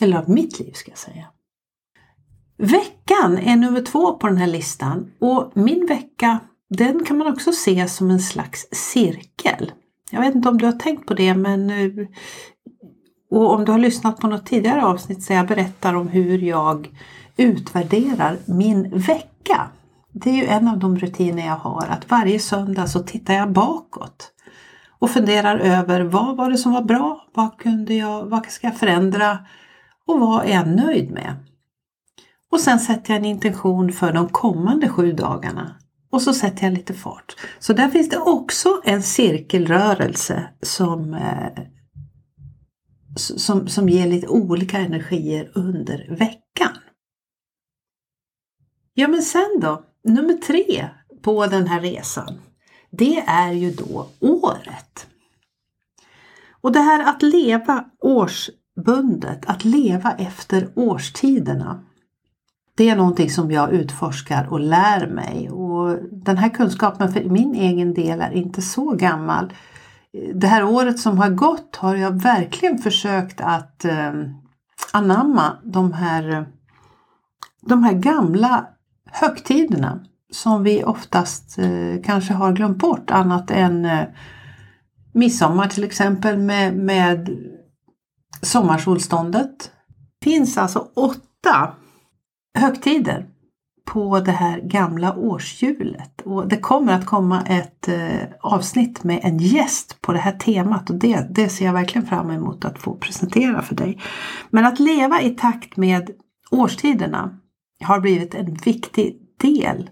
Eller 0.00 0.18
av 0.18 0.30
mitt 0.30 0.58
liv 0.58 0.72
ska 0.72 0.90
jag 0.90 0.98
säga. 0.98 1.26
Veckan 2.58 3.38
är 3.38 3.56
nummer 3.56 3.80
två 3.80 4.18
på 4.18 4.26
den 4.26 4.36
här 4.36 4.46
listan 4.46 5.12
och 5.20 5.52
min 5.54 5.86
vecka 5.86 6.38
den 6.68 7.04
kan 7.04 7.18
man 7.18 7.26
också 7.32 7.52
se 7.52 7.88
som 7.88 8.10
en 8.10 8.20
slags 8.20 8.66
cirkel. 8.72 9.72
Jag 10.10 10.20
vet 10.20 10.34
inte 10.34 10.48
om 10.48 10.58
du 10.58 10.66
har 10.66 10.72
tänkt 10.72 11.06
på 11.06 11.14
det 11.14 11.34
men 11.34 11.70
eh, 11.70 12.06
och 13.30 13.54
om 13.54 13.64
du 13.64 13.72
har 13.72 13.78
lyssnat 13.78 14.20
på 14.20 14.26
något 14.26 14.46
tidigare 14.46 14.84
avsnitt 14.84 15.22
så 15.22 15.32
jag 15.32 15.46
berättar 15.46 15.94
om 15.94 16.08
hur 16.08 16.38
jag 16.38 16.88
utvärderar 17.36 18.38
min 18.46 18.98
vecka. 18.98 19.68
Det 20.12 20.30
är 20.30 20.34
ju 20.34 20.46
en 20.46 20.68
av 20.68 20.78
de 20.78 20.98
rutiner 20.98 21.46
jag 21.46 21.56
har 21.56 21.86
att 21.90 22.10
varje 22.10 22.38
söndag 22.38 22.86
så 22.86 23.00
tittar 23.02 23.34
jag 23.34 23.52
bakåt 23.52 24.32
och 24.98 25.10
funderar 25.10 25.58
över 25.58 26.00
vad 26.00 26.36
var 26.36 26.50
det 26.50 26.58
som 26.58 26.72
var 26.72 26.82
bra? 26.82 27.26
Vad 27.34 27.58
kunde 27.58 27.94
jag, 27.94 28.24
vad 28.26 28.46
ska 28.46 28.66
jag 28.66 28.76
förändra? 28.76 29.38
Och 30.06 30.20
vad 30.20 30.44
är 30.44 30.54
jag 30.54 30.68
nöjd 30.68 31.10
med? 31.10 31.36
Och 32.52 32.60
sen 32.60 32.80
sätter 32.80 33.12
jag 33.12 33.18
en 33.18 33.24
intention 33.24 33.92
för 33.92 34.12
de 34.12 34.28
kommande 34.28 34.88
sju 34.88 35.12
dagarna 35.12 35.76
och 36.10 36.22
så 36.22 36.34
sätter 36.34 36.64
jag 36.64 36.72
lite 36.72 36.94
fart. 36.94 37.36
Så 37.58 37.72
där 37.72 37.88
finns 37.88 38.08
det 38.08 38.18
också 38.18 38.80
en 38.84 39.02
cirkelrörelse 39.02 40.48
som, 40.62 41.14
eh, 41.14 41.62
som, 43.16 43.68
som 43.68 43.88
ger 43.88 44.06
lite 44.06 44.28
olika 44.28 44.78
energier 44.78 45.50
under 45.54 46.06
veckan. 46.10 46.76
Ja 48.94 49.08
men 49.08 49.22
sen 49.22 49.60
då, 49.60 49.84
nummer 50.04 50.34
tre 50.34 50.88
på 51.22 51.46
den 51.46 51.66
här 51.66 51.80
resan. 51.80 52.40
Det 52.90 53.18
är 53.26 53.52
ju 53.52 53.70
då 53.70 54.08
året. 54.20 55.06
Och 56.60 56.72
det 56.72 56.80
här 56.80 57.10
att 57.10 57.22
leva 57.22 57.84
årsbundet, 58.00 59.46
att 59.46 59.64
leva 59.64 60.12
efter 60.12 60.68
årstiderna. 60.74 61.84
Det 62.76 62.88
är 62.88 62.96
någonting 62.96 63.30
som 63.30 63.50
jag 63.50 63.72
utforskar 63.72 64.46
och 64.50 64.60
lär 64.60 65.06
mig 65.06 65.50
och 65.50 65.98
den 66.12 66.36
här 66.36 66.48
kunskapen 66.48 67.12
för 67.12 67.24
min 67.24 67.54
egen 67.54 67.94
del 67.94 68.20
är 68.20 68.30
inte 68.30 68.62
så 68.62 68.90
gammal. 68.90 69.52
Det 70.34 70.46
här 70.46 70.64
året 70.64 71.00
som 71.00 71.18
har 71.18 71.30
gått 71.30 71.76
har 71.76 71.96
jag 71.96 72.22
verkligen 72.22 72.78
försökt 72.78 73.40
att 73.40 73.84
eh, 73.84 74.12
anamma 74.92 75.58
de 75.64 75.92
här, 75.92 76.46
de 77.62 77.82
här 77.82 77.92
gamla 77.92 78.66
högtiderna 79.10 80.04
som 80.32 80.62
vi 80.62 80.84
oftast 80.84 81.58
eh, 81.58 82.02
kanske 82.04 82.34
har 82.34 82.52
glömt 82.52 82.78
bort 82.78 83.10
annat 83.10 83.50
än 83.50 83.84
eh, 83.84 84.04
midsommar 85.14 85.68
till 85.68 85.84
exempel 85.84 86.38
med, 86.38 86.76
med 86.76 87.30
sommarsolståndet. 88.42 89.70
Det 90.18 90.24
finns 90.24 90.58
alltså 90.58 90.88
åtta 90.94 91.74
högtider 92.58 93.26
på 93.86 94.20
det 94.20 94.32
här 94.32 94.60
gamla 94.60 95.16
årshjulet. 95.16 96.20
Och 96.24 96.48
det 96.48 96.56
kommer 96.56 96.92
att 96.92 97.06
komma 97.06 97.42
ett 97.42 97.88
eh, 97.88 98.20
avsnitt 98.40 99.04
med 99.04 99.20
en 99.22 99.38
gäst 99.38 100.00
på 100.00 100.12
det 100.12 100.18
här 100.18 100.32
temat 100.32 100.90
och 100.90 100.96
det, 100.96 101.26
det 101.30 101.48
ser 101.48 101.66
jag 101.66 101.72
verkligen 101.72 102.06
fram 102.06 102.30
emot 102.30 102.64
att 102.64 102.78
få 102.78 102.94
presentera 102.94 103.62
för 103.62 103.74
dig. 103.74 104.00
Men 104.50 104.66
att 104.66 104.78
leva 104.78 105.22
i 105.22 105.30
takt 105.30 105.76
med 105.76 106.10
årstiderna 106.50 107.38
har 107.84 108.00
blivit 108.00 108.34
en 108.34 108.54
viktig 108.54 109.18
del 109.40 109.90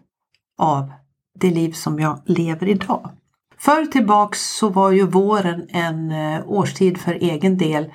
av 0.58 0.92
det 1.40 1.50
liv 1.50 1.72
som 1.72 2.00
jag 2.00 2.22
lever 2.26 2.68
idag. 2.68 3.10
Förr 3.58 3.86
tillbaks 3.86 4.56
så 4.56 4.68
var 4.68 4.90
ju 4.90 5.06
våren 5.06 5.66
en 5.68 6.10
eh, 6.10 6.42
årstid 6.46 6.98
för 6.98 7.12
egen 7.12 7.58
del 7.58 7.92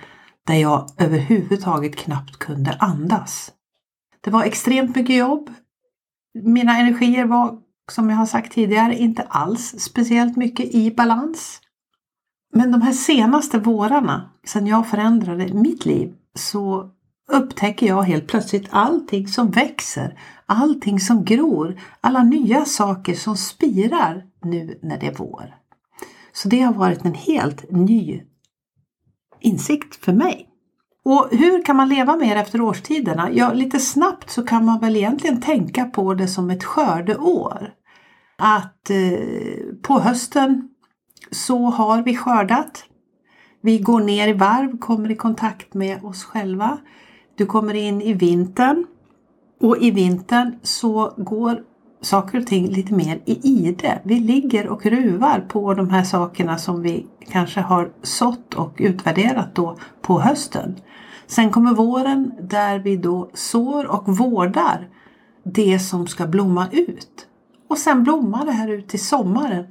där 0.48 0.56
jag 0.56 0.90
överhuvudtaget 0.98 1.96
knappt 1.96 2.40
kunde 2.40 2.72
andas. 2.80 3.52
Det 4.22 4.32
var 4.32 4.44
extremt 4.44 4.96
mycket 4.96 5.16
jobb. 5.16 5.50
Mina 6.44 6.78
energier 6.78 7.26
var, 7.26 7.58
som 7.92 8.10
jag 8.10 8.18
har 8.18 8.26
sagt 8.26 8.52
tidigare, 8.52 8.98
inte 8.98 9.24
alls 9.24 9.76
speciellt 9.80 10.38
mycket 10.38 10.76
i 10.76 10.92
balans. 10.92 11.62
Men 12.54 12.72
de 12.72 12.82
här 12.82 12.94
senaste 12.94 13.60
vårarna, 13.60 14.30
sedan 14.46 14.68
jag 14.68 14.88
förändrade 14.88 15.54
mitt 15.54 15.86
liv, 15.86 16.14
så 16.36 16.90
upptäcker 17.32 17.88
jag 17.88 18.04
helt 18.04 18.28
plötsligt 18.28 18.68
allting 18.70 19.28
som 19.28 19.52
växer, 19.52 20.20
allting 20.46 21.00
som 21.00 21.26
gror, 21.26 21.80
alla 22.02 22.24
nya 22.24 22.66
saker 22.66 23.14
som 23.14 23.38
spirar 23.38 24.26
nu 24.44 24.80
när 24.82 25.00
det 25.00 25.08
är 25.08 25.16
vår. 25.18 25.56
Så 26.34 26.50
det 26.50 26.62
har 26.62 26.74
varit 26.74 27.06
en 27.06 27.14
helt 27.14 27.72
ny 27.72 28.24
insikt 29.40 30.06
för 30.06 30.14
mig. 30.14 30.49
Och 31.10 31.28
hur 31.32 31.66
kan 31.66 31.76
man 31.76 31.90
leva 31.90 32.16
mer 32.16 32.36
efter 32.36 32.62
årstiderna? 32.62 33.30
Ja, 33.32 33.54
lite 33.54 33.80
snabbt 33.80 34.30
så 34.30 34.44
kan 34.44 34.66
man 34.66 34.80
väl 34.80 34.96
egentligen 34.96 35.42
tänka 35.42 35.86
på 35.86 36.14
det 36.14 36.28
som 36.28 36.50
ett 36.50 36.64
skördeår. 36.64 37.74
Att 38.38 38.90
eh, 38.90 39.20
på 39.82 40.00
hösten 40.00 40.70
så 41.32 41.66
har 41.66 42.04
vi 42.04 42.16
skördat. 42.16 42.84
Vi 43.62 43.80
går 43.80 44.00
ner 44.00 44.28
i 44.28 44.34
varv, 44.34 44.78
kommer 44.78 45.12
i 45.12 45.16
kontakt 45.16 45.74
med 45.74 46.04
oss 46.04 46.24
själva. 46.24 46.78
Du 47.36 47.46
kommer 47.46 47.74
in 47.74 48.02
i 48.02 48.14
vintern 48.14 48.86
och 49.62 49.78
i 49.78 49.92
vintern 49.92 50.60
så 50.64 51.14
går 51.18 51.64
saker 52.02 52.40
och 52.40 52.48
ting 52.48 52.68
lite 52.68 52.94
mer 52.94 53.22
i 53.26 53.40
ide. 53.44 54.02
Vi 54.04 54.20
ligger 54.20 54.68
och 54.68 54.86
ruvar 54.86 55.46
på 55.50 55.74
de 55.74 55.90
här 55.90 56.04
sakerna 56.04 56.58
som 56.58 56.82
vi 56.82 57.08
kanske 57.32 57.62
har 57.62 57.92
sått 58.02 58.54
och 58.54 58.76
utvärderat 58.78 59.56
då 59.56 59.78
på 60.02 60.20
hösten. 60.20 60.76
Sen 61.28 61.52
kommer 61.52 61.74
våren 61.74 62.34
där 62.42 62.80
vi 62.80 62.98
då 62.98 63.30
sår 63.34 63.92
och 63.92 64.18
vårdar 64.18 64.88
det 65.44 65.80
som 65.80 66.08
ska 66.08 66.28
blomma 66.28 66.68
ut. 66.72 67.28
Och 67.70 67.78
sen 67.78 68.04
blommar 68.04 68.46
det 68.46 68.52
här 68.52 68.68
ut 68.68 68.88
till 68.88 69.06
sommaren. 69.06 69.66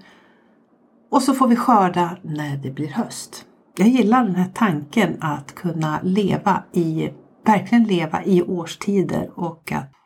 Och 1.10 1.22
så 1.22 1.34
får 1.34 1.48
vi 1.48 1.56
skörda 1.56 2.16
när 2.22 2.56
det 2.56 2.70
blir 2.70 2.88
höst. 2.88 3.44
Jag 3.76 3.88
gillar 3.88 4.24
den 4.24 4.34
här 4.34 4.50
tanken 4.54 5.16
att 5.20 5.54
kunna 5.54 6.00
leva 6.02 6.62
i, 6.72 7.10
verkligen 7.46 7.84
leva 7.84 8.24
i 8.24 8.42
årstider 8.42 9.30
och 9.34 9.72
att 9.72 9.97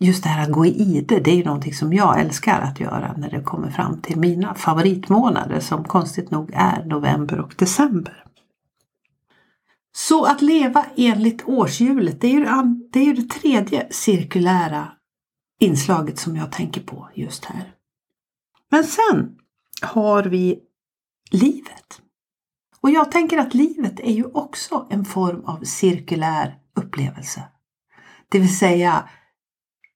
just 0.00 0.22
det 0.22 0.28
här 0.28 0.42
att 0.42 0.52
gå 0.52 0.66
i 0.66 0.82
ide, 0.82 1.20
det 1.20 1.30
är 1.30 1.36
ju 1.36 1.44
någonting 1.44 1.74
som 1.74 1.92
jag 1.92 2.20
älskar 2.20 2.60
att 2.60 2.80
göra 2.80 3.14
när 3.16 3.30
det 3.30 3.42
kommer 3.42 3.70
fram 3.70 4.00
till 4.00 4.18
mina 4.18 4.54
favoritmånader 4.54 5.60
som 5.60 5.84
konstigt 5.84 6.30
nog 6.30 6.50
är 6.54 6.84
november 6.84 7.40
och 7.40 7.54
december. 7.58 8.24
Så 9.92 10.24
att 10.24 10.42
leva 10.42 10.86
enligt 10.96 11.42
årshjulet, 11.48 12.20
det 12.20 12.26
är 12.26 12.32
ju 12.32 12.44
det, 12.90 13.00
är 13.00 13.04
ju 13.04 13.12
det 13.12 13.28
tredje 13.28 13.86
cirkulära 13.90 14.92
inslaget 15.60 16.18
som 16.18 16.36
jag 16.36 16.52
tänker 16.52 16.80
på 16.80 17.08
just 17.14 17.44
här. 17.44 17.74
Men 18.70 18.84
sen 18.84 19.36
har 19.82 20.22
vi 20.22 20.58
livet. 21.30 22.00
Och 22.80 22.90
jag 22.90 23.12
tänker 23.12 23.38
att 23.38 23.54
livet 23.54 24.00
är 24.00 24.12
ju 24.12 24.24
också 24.24 24.86
en 24.90 25.04
form 25.04 25.44
av 25.44 25.64
cirkulär 25.64 26.58
upplevelse. 26.76 27.42
Det 28.28 28.38
vill 28.38 28.58
säga, 28.58 29.08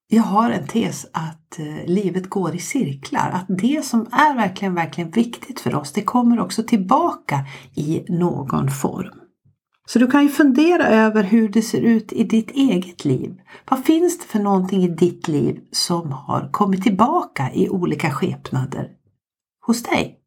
jag 0.09 0.23
har 0.23 0.51
en 0.51 0.67
tes 0.67 1.07
att 1.13 1.59
eh, 1.59 1.87
livet 1.87 2.31
går 2.31 2.55
i 2.55 2.59
cirklar. 2.59 3.31
Att 3.31 3.47
det 3.49 3.85
som 3.85 4.01
är 4.01 4.35
verkligen, 4.37 4.75
verkligen 4.75 5.11
viktigt 5.11 5.61
för 5.61 5.75
oss, 5.75 5.93
det 5.93 6.03
kommer 6.03 6.41
också 6.41 6.63
tillbaka 6.63 7.47
i 7.75 8.05
någon 8.09 8.71
form. 8.71 9.21
Så 9.87 9.99
du 9.99 10.07
kan 10.07 10.23
ju 10.23 10.29
fundera 10.29 10.87
över 10.87 11.23
hur 11.23 11.49
det 11.49 11.63
ser 11.63 11.81
ut 11.81 12.13
i 12.13 12.25
ditt 12.25 12.51
eget 12.51 13.05
liv. 13.05 13.41
Vad 13.71 13.85
finns 13.85 14.19
det 14.19 14.25
för 14.25 14.39
någonting 14.39 14.83
i 14.83 14.89
ditt 14.89 15.29
liv 15.29 15.61
som 15.73 16.13
har 16.13 16.49
kommit 16.53 16.83
tillbaka 16.83 17.53
i 17.53 17.69
olika 17.69 18.11
skepnader 18.11 18.89
hos 19.67 19.83
dig? 19.83 20.19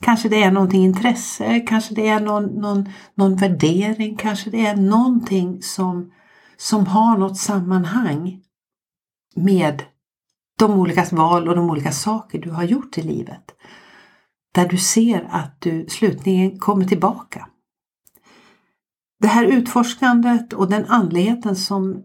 Kanske 0.00 0.28
det 0.28 0.42
är 0.42 0.50
någonting 0.50 0.84
intresse, 0.84 1.60
kanske 1.60 1.94
det 1.94 2.08
är 2.08 2.20
någon, 2.20 2.44
någon, 2.44 2.88
någon 3.14 3.36
värdering, 3.36 4.16
kanske 4.16 4.50
det 4.50 4.66
är 4.66 4.76
någonting 4.76 5.62
som, 5.62 6.12
som 6.56 6.86
har 6.86 7.18
något 7.18 7.38
sammanhang 7.38 8.42
med 9.34 9.82
de 10.58 10.70
olika 10.70 11.06
val 11.12 11.48
och 11.48 11.56
de 11.56 11.70
olika 11.70 11.92
saker 11.92 12.38
du 12.38 12.50
har 12.50 12.64
gjort 12.64 12.98
i 12.98 13.02
livet. 13.02 13.54
Där 14.54 14.68
du 14.68 14.78
ser 14.78 15.28
att 15.30 15.60
du 15.60 15.86
slutligen 15.88 16.58
kommer 16.58 16.84
tillbaka. 16.84 17.48
Det 19.20 19.28
här 19.28 19.44
utforskandet 19.44 20.52
och 20.52 20.70
den 20.70 20.84
andligheten 20.86 21.56
som, 21.56 22.02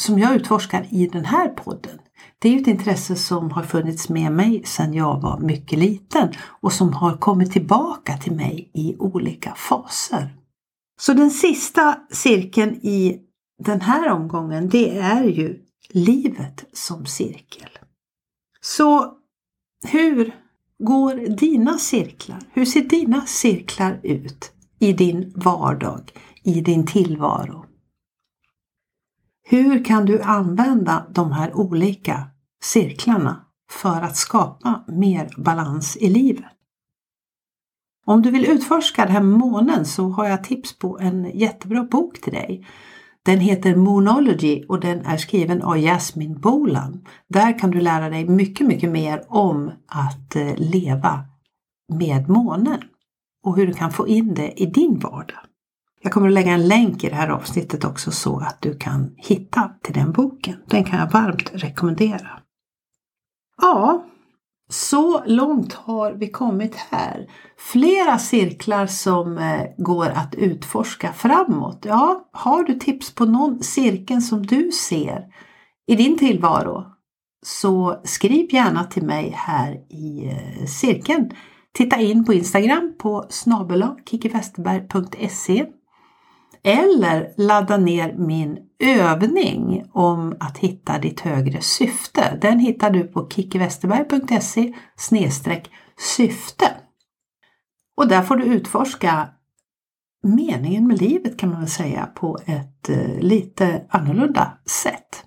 som 0.00 0.18
jag 0.18 0.36
utforskar 0.36 0.86
i 0.90 1.06
den 1.06 1.24
här 1.24 1.48
podden, 1.48 1.98
det 2.38 2.48
är 2.48 2.52
ju 2.52 2.60
ett 2.60 2.66
intresse 2.66 3.16
som 3.16 3.50
har 3.50 3.62
funnits 3.62 4.08
med 4.08 4.32
mig 4.32 4.62
sedan 4.64 4.94
jag 4.94 5.20
var 5.20 5.40
mycket 5.40 5.78
liten 5.78 6.28
och 6.60 6.72
som 6.72 6.92
har 6.92 7.16
kommit 7.16 7.52
tillbaka 7.52 8.16
till 8.16 8.32
mig 8.32 8.70
i 8.74 8.96
olika 8.98 9.54
faser. 9.54 10.34
Så 11.00 11.12
den 11.12 11.30
sista 11.30 11.98
cirkeln 12.10 12.74
i 12.74 13.20
den 13.64 13.80
här 13.80 14.10
omgången, 14.10 14.68
det 14.68 14.98
är 14.98 15.24
ju 15.24 15.67
livet 15.94 16.64
som 16.72 17.06
cirkel. 17.06 17.68
Så 18.60 19.14
hur 19.84 20.34
går 20.78 21.36
dina 21.36 21.78
cirklar? 21.78 22.40
Hur 22.52 22.64
ser 22.64 22.80
dina 22.80 23.26
cirklar 23.26 24.00
ut 24.02 24.52
i 24.78 24.92
din 24.92 25.32
vardag, 25.36 26.12
i 26.42 26.60
din 26.60 26.86
tillvaro? 26.86 27.64
Hur 29.42 29.84
kan 29.84 30.06
du 30.06 30.22
använda 30.22 31.06
de 31.10 31.32
här 31.32 31.54
olika 31.56 32.30
cirklarna 32.62 33.44
för 33.70 34.02
att 34.02 34.16
skapa 34.16 34.84
mer 34.88 35.34
balans 35.36 35.96
i 35.96 36.10
livet? 36.10 36.52
Om 38.04 38.22
du 38.22 38.30
vill 38.30 38.50
utforska 38.50 39.04
den 39.04 39.12
här 39.12 39.22
månen 39.22 39.86
så 39.86 40.08
har 40.08 40.28
jag 40.28 40.44
tips 40.44 40.78
på 40.78 40.98
en 40.98 41.38
jättebra 41.38 41.84
bok 41.84 42.20
till 42.20 42.32
dig. 42.32 42.66
Den 43.28 43.40
heter 43.40 43.76
Moonology 43.76 44.64
och 44.68 44.80
den 44.80 45.06
är 45.06 45.16
skriven 45.16 45.62
av 45.62 45.78
Jasmine 45.78 46.34
Bolan. 46.34 47.04
Där 47.28 47.58
kan 47.58 47.70
du 47.70 47.80
lära 47.80 48.08
dig 48.08 48.28
mycket, 48.28 48.66
mycket 48.66 48.90
mer 48.90 49.24
om 49.28 49.72
att 49.86 50.36
eh, 50.36 50.54
leva 50.56 51.24
med 51.92 52.28
månen 52.28 52.78
och 53.44 53.56
hur 53.56 53.66
du 53.66 53.72
kan 53.72 53.92
få 53.92 54.08
in 54.08 54.34
det 54.34 54.62
i 54.62 54.66
din 54.66 54.98
vardag. 54.98 55.38
Jag 56.02 56.12
kommer 56.12 56.28
att 56.28 56.34
lägga 56.34 56.52
en 56.52 56.68
länk 56.68 57.04
i 57.04 57.08
det 57.08 57.14
här 57.14 57.28
avsnittet 57.28 57.84
också 57.84 58.10
så 58.10 58.38
att 58.38 58.56
du 58.60 58.78
kan 58.78 59.14
hitta 59.16 59.70
till 59.82 59.94
den 59.94 60.12
boken. 60.12 60.56
Den 60.66 60.84
kan 60.84 60.98
jag 60.98 61.10
varmt 61.10 61.50
rekommendera. 61.54 62.40
Ja, 63.62 64.06
så 64.68 65.24
långt 65.26 65.72
har 65.72 66.12
vi 66.12 66.30
kommit 66.30 66.74
här. 66.74 67.26
Flera 67.58 68.18
cirklar 68.18 68.86
som 68.86 69.38
eh, 69.38 69.62
går 69.78 70.06
att 70.06 70.34
utforska 70.34 71.12
framåt. 71.12 71.84
Ja, 71.84 72.28
har 72.32 72.64
du 72.64 72.74
tips 72.74 73.14
på 73.14 73.24
någon 73.24 73.62
cirkel 73.62 74.22
som 74.22 74.46
du 74.46 74.70
ser 74.72 75.24
i 75.86 75.94
din 75.94 76.18
tillvaro 76.18 76.84
så 77.42 78.00
skriv 78.04 78.54
gärna 78.54 78.84
till 78.84 79.02
mig 79.02 79.32
här 79.36 79.72
i 79.90 80.26
eh, 80.26 80.66
cirkeln. 80.66 81.30
Titta 81.72 82.00
in 82.00 82.24
på 82.24 82.32
Instagram 82.34 82.94
på 82.98 83.26
snabel 83.28 83.82
eller 86.62 87.34
ladda 87.36 87.76
ner 87.76 88.14
min 88.18 88.58
övning 88.78 89.84
om 89.92 90.36
att 90.40 90.58
hitta 90.58 90.98
ditt 90.98 91.20
högre 91.20 91.60
syfte. 91.60 92.38
Den 92.40 92.58
hittar 92.58 92.90
du 92.90 93.04
på 93.04 93.28
kickiwesterberg.se 93.28 94.74
syfte. 96.16 96.70
Och 97.96 98.08
där 98.08 98.22
får 98.22 98.36
du 98.36 98.44
utforska 98.44 99.28
meningen 100.22 100.86
med 100.86 101.00
livet 101.00 101.38
kan 101.38 101.50
man 101.50 101.60
väl 101.60 101.68
säga 101.68 102.06
på 102.06 102.38
ett 102.46 102.88
eh, 102.88 103.18
lite 103.20 103.86
annorlunda 103.88 104.58
sätt. 104.66 105.24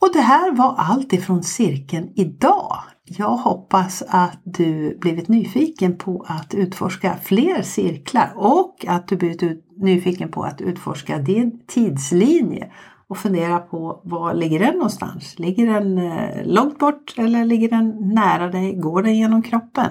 Och 0.00 0.10
det 0.12 0.20
här 0.20 0.52
var 0.52 0.74
allt 0.78 1.12
ifrån 1.12 1.42
cirkeln 1.42 2.12
idag. 2.14 2.82
Jag 3.10 3.36
hoppas 3.36 4.02
att 4.08 4.40
du 4.44 4.98
blivit 5.00 5.28
nyfiken 5.28 5.96
på 5.96 6.24
att 6.28 6.54
utforska 6.54 7.16
fler 7.22 7.62
cirklar 7.62 8.32
och 8.36 8.84
att 8.88 9.08
du 9.08 9.16
blivit 9.16 9.64
nyfiken 9.76 10.30
på 10.30 10.42
att 10.42 10.60
utforska 10.60 11.18
din 11.18 11.60
tidslinje 11.66 12.72
och 13.08 13.18
fundera 13.18 13.58
på 13.58 14.00
var 14.04 14.34
ligger 14.34 14.58
den 14.58 14.74
någonstans? 14.74 15.38
Ligger 15.38 15.66
den 15.66 15.98
eh, 15.98 16.46
långt 16.46 16.78
bort 16.78 17.14
eller 17.16 17.44
ligger 17.44 17.68
den 17.68 18.14
nära 18.14 18.48
dig? 18.48 18.74
Går 18.74 19.02
den 19.02 19.16
genom 19.16 19.42
kroppen? 19.42 19.90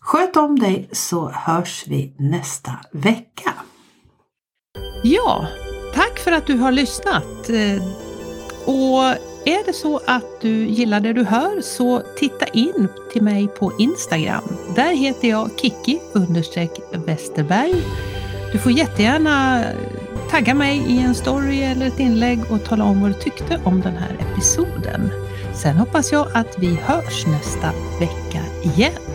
Sköt 0.00 0.36
om 0.36 0.58
dig 0.58 0.88
så 0.92 1.28
hörs 1.28 1.84
vi 1.88 2.14
nästa 2.18 2.72
vecka. 2.92 3.54
Ja, 5.02 5.46
tack 5.94 6.18
för 6.18 6.32
att 6.32 6.46
du 6.46 6.58
har 6.58 6.72
lyssnat. 6.72 7.50
Eh, 7.50 7.82
och 8.66 9.29
är 9.44 9.66
det 9.66 9.72
så 9.72 10.00
att 10.06 10.40
du 10.40 10.66
gillar 10.66 11.00
det 11.00 11.12
du 11.12 11.24
hör 11.24 11.60
så 11.60 12.02
titta 12.16 12.46
in 12.46 12.88
till 13.12 13.22
mig 13.22 13.48
på 13.48 13.72
Instagram. 13.78 14.56
Där 14.76 14.96
heter 14.96 15.28
jag 15.28 15.50
Kiki 15.56 16.00
Westerberg. 17.06 17.74
Du 18.52 18.58
får 18.58 18.72
jättegärna 18.72 19.64
tagga 20.30 20.54
mig 20.54 20.84
i 20.88 20.98
en 20.98 21.14
story 21.14 21.62
eller 21.62 21.86
ett 21.86 22.00
inlägg 22.00 22.38
och 22.50 22.64
tala 22.64 22.84
om 22.84 23.00
vad 23.00 23.10
du 23.10 23.14
tyckte 23.14 23.60
om 23.64 23.80
den 23.80 23.96
här 23.96 24.16
episoden. 24.20 25.10
Sen 25.62 25.76
hoppas 25.76 26.12
jag 26.12 26.28
att 26.34 26.58
vi 26.58 26.74
hörs 26.74 27.26
nästa 27.26 27.72
vecka 28.00 28.44
igen. 28.62 29.09